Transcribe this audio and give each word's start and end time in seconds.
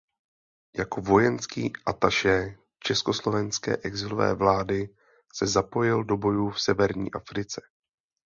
Jako 0.77 1.01
vojenský 1.01 1.73
atašé 1.85 2.57
československé 2.79 3.77
exilové 3.77 4.35
vlády 4.35 4.95
se 5.35 5.47
zapojil 5.47 6.03
do 6.03 6.17
bojů 6.17 6.49
v 6.49 6.61
Severní 6.61 7.11
Africe. 7.13 7.61